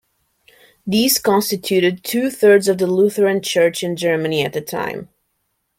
[0.87, 5.09] These constituted two-thirds of the Lutheran Church in Germany at the time.